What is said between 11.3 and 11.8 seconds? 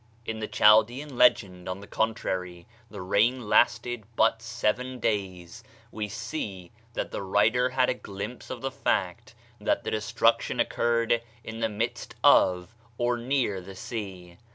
in the